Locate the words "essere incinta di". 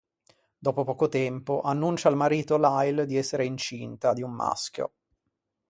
3.17-4.23